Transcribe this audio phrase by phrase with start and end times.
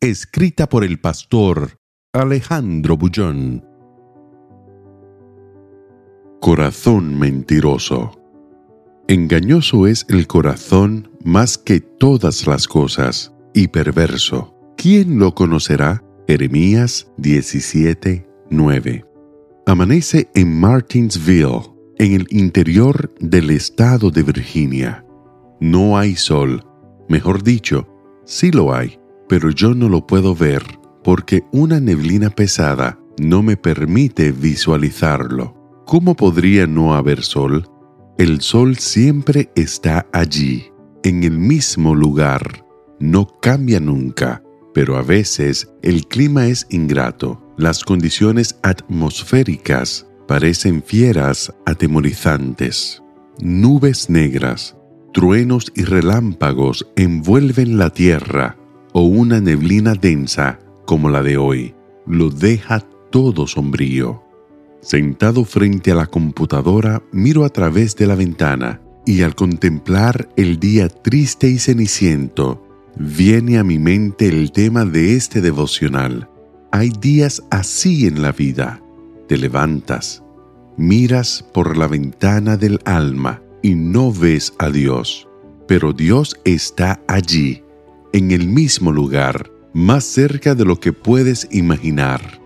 [0.00, 1.80] Escrita por el pastor
[2.12, 3.64] Alejandro Bullón.
[6.40, 8.12] Corazón mentiroso.
[9.08, 14.54] Engañoso es el corazón más que todas las cosas, y perverso.
[14.76, 16.04] ¿Quién lo conocerá?
[16.28, 19.04] Jeremías 17, 9.
[19.66, 25.04] Amanece en Martinsville, en el interior del estado de Virginia.
[25.58, 26.64] No hay sol.
[27.08, 27.88] Mejor dicho,
[28.24, 28.96] sí lo hay,
[29.28, 30.62] pero yo no lo puedo ver
[31.04, 35.54] porque una neblina pesada no me permite visualizarlo.
[35.86, 37.68] ¿Cómo podría no haber sol?
[38.18, 40.70] El sol siempre está allí,
[41.02, 42.66] en el mismo lugar.
[43.00, 44.42] No cambia nunca,
[44.74, 47.42] pero a veces el clima es ingrato.
[47.56, 53.02] Las condiciones atmosféricas parecen fieras atemorizantes.
[53.40, 54.76] Nubes negras,
[55.14, 58.57] truenos y relámpagos envuelven la tierra
[58.98, 61.72] o una neblina densa como la de hoy
[62.04, 62.80] lo deja
[63.12, 64.24] todo sombrío.
[64.80, 70.58] Sentado frente a la computadora, miro a través de la ventana y al contemplar el
[70.58, 76.28] día triste y ceniciento, viene a mi mente el tema de este devocional.
[76.72, 78.82] Hay días así en la vida.
[79.28, 80.24] Te levantas,
[80.76, 85.28] miras por la ventana del alma y no ves a Dios,
[85.68, 87.62] pero Dios está allí,
[88.12, 92.38] en el mismo lugar, más cerca de lo que puedes imaginar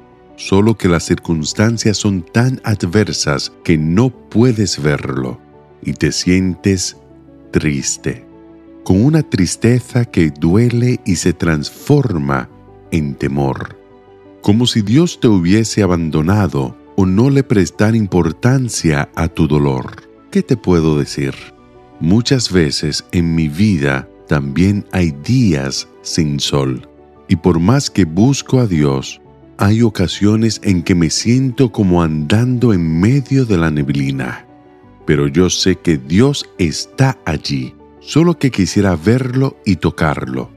[0.43, 5.41] solo que las circunstancias son tan adversas que no puedes verlo
[5.83, 6.97] y te sientes
[7.53, 8.27] triste,
[8.85, 12.51] con una tristeza que duele y se transforma
[12.91, 13.79] en temor,
[14.43, 20.09] como si Dios te hubiese abandonado o no le prestar importancia a tu dolor.
[20.31, 21.35] ¿Qué te puedo decir?
[22.01, 26.89] Muchas veces en mi vida también hay días sin sol,
[27.29, 29.21] y por más que busco a Dios,
[29.59, 34.47] hay ocasiones en que me siento como andando en medio de la neblina,
[35.07, 40.51] pero yo sé que Dios está allí, solo que quisiera verlo y tocarlo.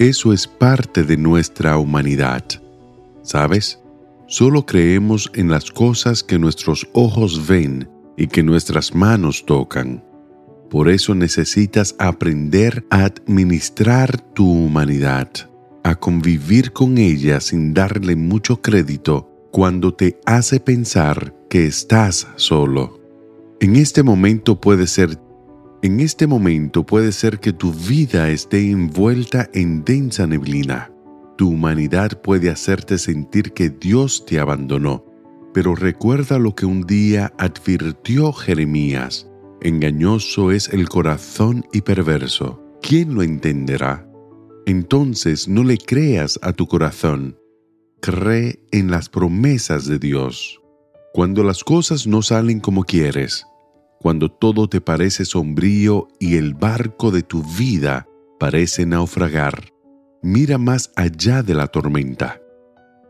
[0.00, 2.44] Eso es parte de nuestra humanidad.
[3.22, 3.78] ¿Sabes?
[4.26, 10.02] Solo creemos en las cosas que nuestros ojos ven y que nuestras manos tocan.
[10.72, 15.28] Por eso necesitas aprender a administrar tu humanidad
[15.84, 22.98] a convivir con ella sin darle mucho crédito cuando te hace pensar que estás solo.
[23.60, 25.18] En este momento puede ser
[25.82, 30.90] en este momento puede ser que tu vida esté envuelta en densa neblina.
[31.36, 35.04] Tu humanidad puede hacerte sentir que Dios te abandonó.
[35.52, 39.28] Pero recuerda lo que un día advirtió Jeremías.
[39.62, 42.60] Engañoso es el corazón y perverso.
[42.82, 44.06] ¿Quién lo entenderá?
[44.66, 47.38] entonces no le creas a tu corazón.
[48.00, 50.60] Cree en las promesas de Dios.
[51.12, 53.46] Cuando las cosas no salen como quieres,
[54.00, 58.06] cuando todo te parece sombrío y el barco de tu vida
[58.40, 59.72] parece naufragar,
[60.22, 62.40] mira más allá de la tormenta.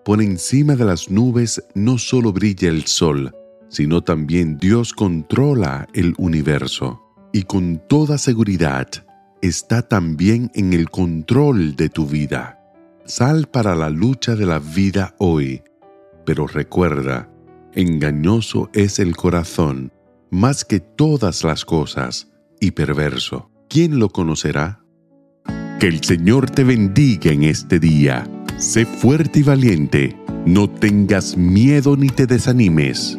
[0.05, 3.33] Por encima de las nubes no solo brilla el sol,
[3.72, 7.03] sino también Dios controla el universo.
[7.33, 8.87] Y con toda seguridad,
[9.41, 12.61] está también en el control de tu vida.
[13.06, 15.62] Sal para la lucha de la vida hoy,
[16.27, 17.31] pero recuerda,
[17.72, 19.91] engañoso es el corazón
[20.31, 22.28] más que todas las cosas
[22.61, 23.50] y perverso.
[23.69, 24.84] ¿Quién lo conocerá?
[25.81, 28.28] Que el Señor te bendiga en este día.
[28.59, 30.17] Sé fuerte y valiente.
[30.47, 33.19] No tengas miedo ni te desanimes,